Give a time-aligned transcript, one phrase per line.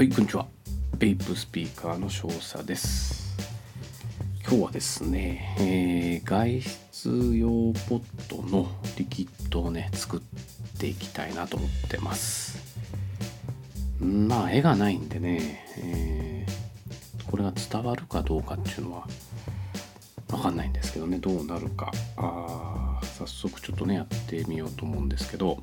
[0.00, 0.46] はい、こんにちは。
[0.96, 3.36] ベイプスピーカーの少佐です。
[4.48, 7.48] 今日はですね、えー外出用
[7.86, 8.66] ポットの
[8.96, 10.20] リキッドをね、作っ
[10.78, 12.78] ていきたいなと思ってます。
[14.00, 19.06] まあ、絵がないんでね、えーこれが伝わるかどうかっていうのは
[20.32, 21.92] わかんないんですけどね、どうなるか。
[22.16, 25.58] あ早速ちょっとね、やってみようと思うんですけど、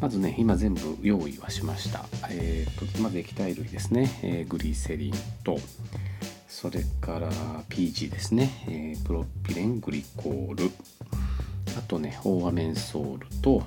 [0.00, 2.06] まずね、今全部用意はしました。
[2.30, 5.58] えーと、まず液体類ですね、えーグリセリンと、
[6.48, 7.30] それから
[7.68, 10.70] PG ですね、えープロピレングリコール、
[11.76, 13.64] あとね、オーアメンソールと、お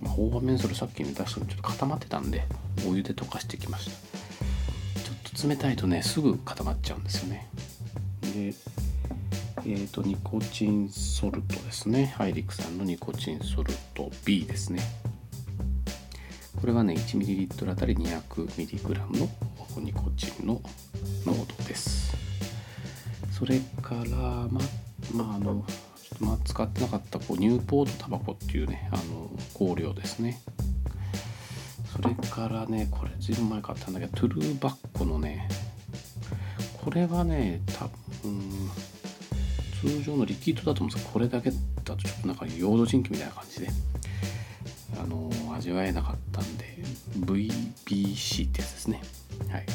[0.00, 2.44] ーまあ、オーアメンソールさっきね出したのちょっと固まってたんで、
[2.88, 3.90] お湯で溶かしてきました。
[3.90, 7.48] ちょっと冷たいとね、すぐ固まっちゃうんですよね。
[8.22, 8.54] で、
[9.66, 12.12] えー、とニコチンソルトですね。
[12.18, 14.82] ハイリックさんのニコチンソルト B ですね。
[16.60, 19.28] これはね 1ml あたり 200mg の
[19.80, 20.60] ニコチンの
[21.24, 22.14] 濃度です。
[23.32, 24.60] それからま
[25.14, 25.64] まああの
[26.02, 29.30] ちょっとまあ使ってなかったこうニューポートタバコっていうねあの
[29.74, 30.42] 香料ですね。
[31.90, 35.48] それからねこれずいぶん前買ったんだけどトゥルーバッコのね
[36.84, 37.88] これはね多
[38.22, 38.70] 分
[39.84, 43.68] 通常のリキッドだと思うんですけどこれだけだとちょっとなんかヨード人気みたいな感じで
[44.98, 46.64] あの味わえなかったんで
[47.18, 49.02] VBC ってやつですね。
[49.50, 49.66] はい。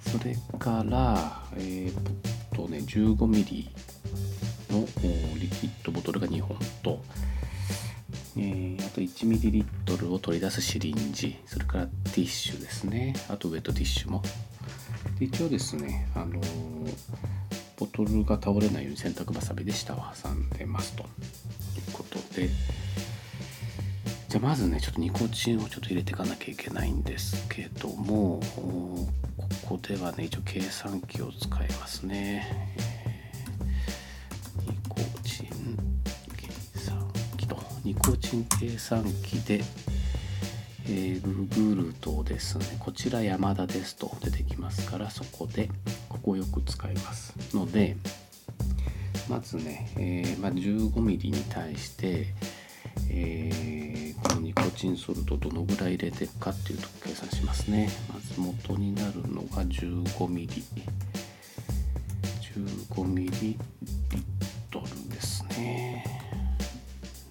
[0.00, 1.94] それからえー、っ
[2.54, 3.68] とね 15mm
[4.70, 4.86] の
[5.40, 7.00] リキッドボトルが2本と
[8.36, 13.14] えーあと 1ml を取り出すシリンジそれからティッシュですね。
[13.30, 14.22] あとウェットティッシュも。
[15.20, 17.33] 一応ですねあのー
[17.76, 21.02] ボトルが倒れないように洗濯ばさみで下を挟んでますと。
[21.02, 21.08] いう
[21.92, 22.48] ことで。
[24.28, 32.84] じゃあまずねちょっとニコチンをちょっと入れていかなきゃいけないんですけどもここではね一応計算機を使いますね、えー
[34.66, 35.76] ニコチン
[36.36, 36.48] 計
[36.78, 37.56] 算機と。
[37.84, 39.62] ニコチン計算機で
[40.86, 45.70] えー、グルとですねこちら山田ですと出てきますからそこで
[46.14, 47.96] ここをよく使いますので
[49.28, 52.34] まずね、えーまあ、15mm に対して、
[53.10, 57.90] えーこのニコチンソルトどのぐらい入れていくかっていうとこ計算しますね。
[58.08, 60.62] まず元になるのが 15mm
[62.94, 63.58] 15ml
[65.10, 66.04] ですね。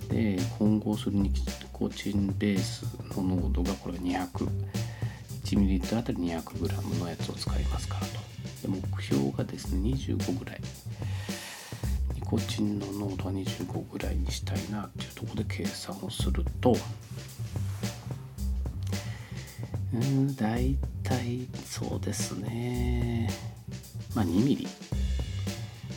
[0.09, 1.31] で混合するニ
[1.71, 2.83] コチンベース
[3.15, 8.32] の濃度がこれ 2001ml あたり 200g のやつを使いますからと。
[8.67, 10.61] 目標がですね25ぐらい。
[12.15, 16.75] ニコチンの濃度は25ぐらいにしたいなっていうところで計算をすると
[19.93, 23.29] うん大体そうですね。
[24.15, 24.67] まあ 2mm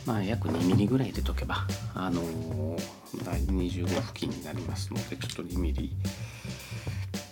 [0.05, 2.77] まあ約 2mm ぐらい入れとけばあのー、
[3.47, 5.89] 25付近になりますのでちょっと 2mm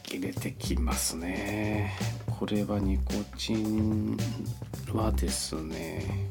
[0.09, 1.93] 入れてきますね。
[2.37, 4.17] これはニコチン
[4.93, 6.29] はですね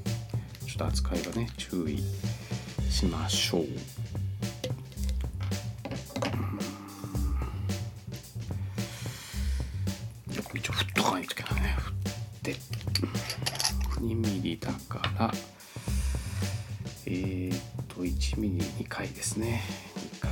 [0.66, 1.98] ちょっと扱いがね注意
[2.90, 3.64] しましょう。
[10.54, 11.76] 一応振っとかないといけないね。
[11.78, 11.94] 振っ
[12.42, 12.54] て。
[14.00, 15.32] 2ミリだから
[17.06, 19.62] えー、っと1ミリ2回ですね。
[20.20, 20.30] 2回。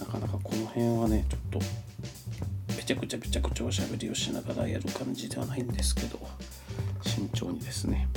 [0.00, 1.89] なかなかこの辺はねちょっと
[2.90, 6.18] ちゃくちゃめちゃくちゃおしゃべりをしながらやる感じではないんですけど
[7.02, 8.08] 慎重にですね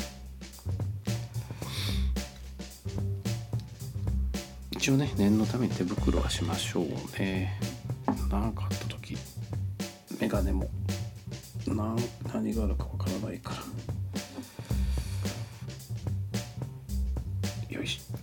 [4.71, 6.85] 一応ね念のため手袋はしましょう
[7.19, 7.59] ね
[8.31, 9.15] 何かあった時
[10.19, 10.67] メガネも
[11.67, 11.95] 何
[12.33, 13.51] 何があるかわからないか
[17.69, 18.17] らよいしょ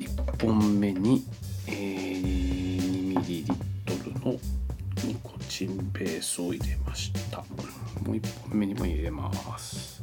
[0.00, 1.24] 1本目に、
[3.34, 3.46] えー、
[3.86, 4.38] 2ml の
[5.04, 7.38] ニコチンベースを入れました。
[7.38, 7.44] も
[8.06, 10.00] う1本目にも入れます。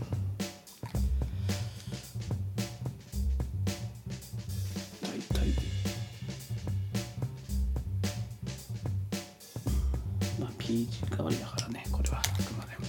[5.01, 5.51] 大体。
[5.51, 5.61] で
[10.39, 12.85] まあ PG 代わりだからねこれはあくまでも。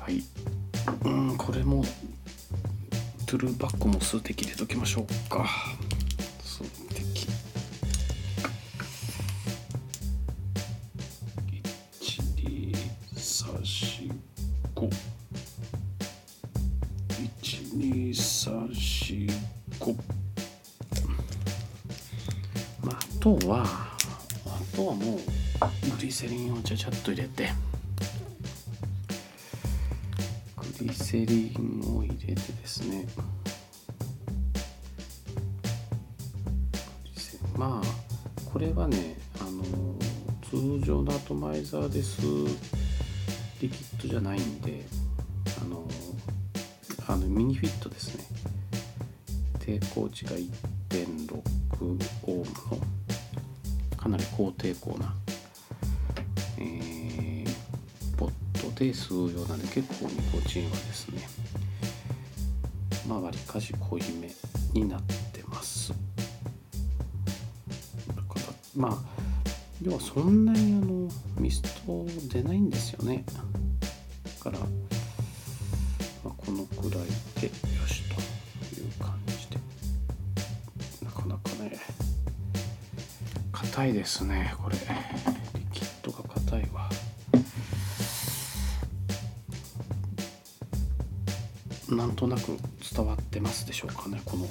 [0.00, 0.22] はい。
[1.04, 1.84] うんこれも
[3.26, 5.46] トゥルーバックも数滴入れときましょうか。
[22.82, 23.64] まああとは
[24.46, 25.22] あとはもうグ
[26.00, 27.50] リセリンをちゃちゃっと入れて。
[30.56, 33.06] グリセリンを入れてですね。
[37.56, 39.64] まあこれはねあの
[40.50, 42.48] 通常のアトマイザーで吸う
[43.60, 44.95] リキッドじゃないんで。
[47.16, 48.24] あのミニフィットですね。
[49.58, 51.42] 抵抗値が1.6
[51.82, 51.94] オー
[52.28, 52.46] ムの
[53.96, 55.14] かなり高抵抗な、
[56.58, 61.26] えー、ットで吸うようなんで結構ニコチンはですね
[63.08, 64.30] まあわりかし濃いめ
[64.74, 65.02] になっ
[65.32, 65.94] てます。
[68.08, 68.40] だから
[68.76, 68.98] まあ
[69.80, 71.08] 要はそんなにあの
[71.40, 73.24] ミスト出ないんですよね。
[74.44, 74.58] だから、
[76.86, 77.06] このくらい
[77.40, 78.14] でよしと
[78.80, 79.58] いう感じで。
[81.04, 81.80] なかなかね
[83.50, 84.76] 硬いですねこれ。
[84.76, 86.88] リキッドが硬いわ。
[91.88, 92.56] なんとなく
[92.94, 94.50] 伝わってますでしょうかねこのこ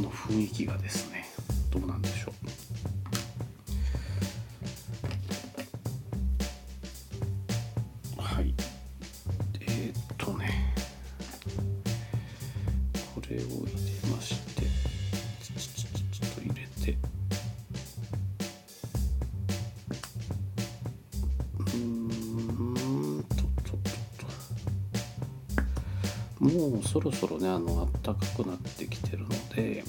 [0.00, 1.26] の雰囲気がですね。
[1.70, 2.08] どうなんで
[26.40, 29.84] もうそろそろねあの暖かくなってきてるので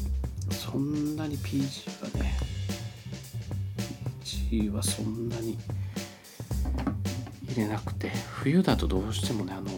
[0.51, 2.33] そんなに PG はね
[4.23, 5.57] PG はそんなに
[7.47, 9.69] 入れなくて冬だとどうしてもねあの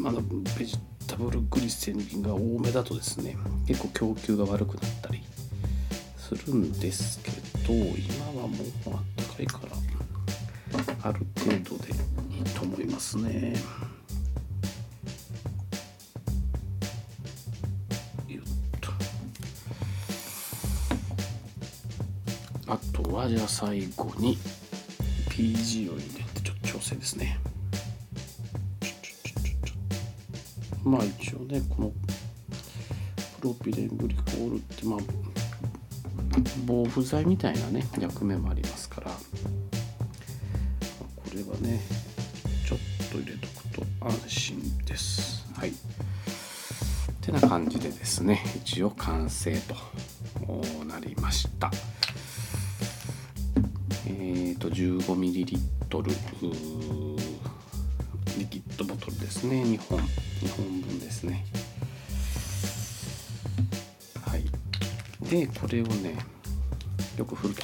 [0.00, 0.20] まだ
[0.56, 3.36] ベジタブルグリセリンが多めだとですね
[3.66, 5.24] 結構供給が悪くなったり
[6.16, 7.30] するんですけ
[7.66, 9.76] ど今はもうあったかいから
[11.02, 11.92] ある程度で
[12.36, 13.95] いいと思いますね。
[23.08, 24.38] はじゃあ最後に
[25.30, 27.38] PG を入れてちょっと調整ですね。
[30.84, 31.92] まあ一応ねこの
[33.40, 35.00] プロピレングリコールってまあ
[36.64, 39.10] 防腐剤みたいなね役目もありますから。
[39.10, 39.16] こ
[41.34, 41.80] れはね
[42.66, 42.78] ちょっ
[43.10, 45.46] と入れとくと安心です。
[45.54, 45.72] はい。
[47.20, 49.74] てな感じでですね一応完成と
[50.84, 51.70] なりました。
[54.36, 55.32] ーと 15ml
[58.38, 59.62] リキッドボトルですね。
[59.62, 61.44] 2本2本分ですね。
[64.24, 64.44] はい。
[65.28, 66.16] でこれをね
[67.16, 67.62] よく振ると。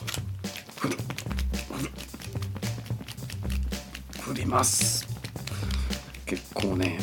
[0.77, 0.97] 振る
[4.21, 5.07] 振ります。
[6.25, 6.99] 結構ね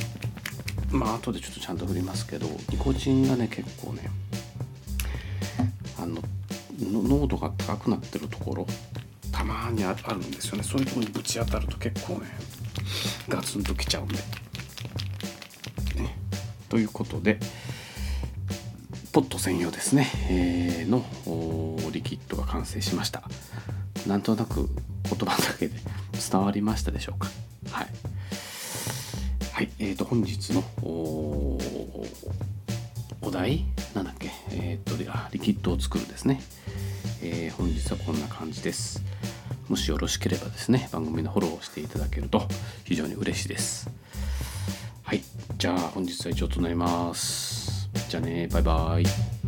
[0.91, 4.09] まあ後でちょっとちゃんと振りますけどニコチンがね結構ね
[5.99, 6.19] あの
[6.79, 8.65] 濃度が高くなってるところ
[9.39, 10.63] たまにあるんですよね。
[10.63, 12.27] そういうとこにぶち当たると結構ね
[13.29, 14.15] ガツンときちゃうんで。
[15.96, 16.17] ね。
[16.67, 17.39] ということで
[19.13, 21.05] ポット専用ですね、えー、の
[21.91, 23.24] リキッドが完成しました。
[24.05, 24.67] なんとなく
[25.03, 25.79] 言葉だけで
[26.29, 27.29] 伝わりましたでしょうか。
[27.72, 27.88] はい。
[29.53, 31.58] はいえーと本日のお
[33.31, 33.63] 題？
[33.96, 34.31] なんだっけ？
[34.51, 36.41] えっ、ー、とリキッドを作るですね、
[37.21, 39.03] えー、本日はこんな感じです。
[39.67, 42.47] もしよろしければですね番組のフォローをしていただけると
[42.85, 43.89] 非常に嬉しいです。
[45.03, 45.23] はい
[45.57, 47.89] じゃあ本日は以上となります。
[48.09, 49.38] じゃあねバイバイ。